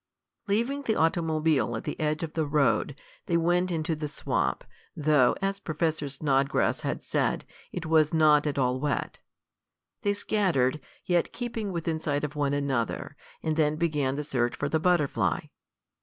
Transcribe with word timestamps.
Leaving 0.47 0.81
the 0.81 0.95
automobile 0.95 1.75
at 1.77 1.83
the 1.83 1.99
edge 1.99 2.23
of 2.23 2.33
the 2.33 2.47
road, 2.47 2.99
they 3.27 3.37
went 3.37 3.69
into 3.69 3.95
the 3.95 4.07
swamp, 4.07 4.63
though, 4.95 5.35
as 5.43 5.59
Professor 5.59 6.09
Snodgrass 6.09 6.81
had 6.81 7.03
said, 7.03 7.45
it 7.71 7.85
was 7.85 8.11
not 8.11 8.47
at 8.47 8.57
all 8.57 8.79
wet. 8.79 9.19
They 10.01 10.15
scattered, 10.15 10.81
yet 11.05 11.31
keeping 11.31 11.71
within 11.71 11.99
sight 11.99 12.23
of 12.23 12.35
one 12.35 12.55
another, 12.55 13.15
and 13.43 13.55
then 13.55 13.75
began 13.75 14.15
the 14.15 14.23
search 14.23 14.55
for 14.55 14.67
the 14.67 14.79
butterfly. 14.79 15.41